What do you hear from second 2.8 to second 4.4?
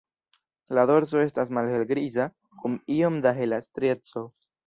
iom da hela strieco.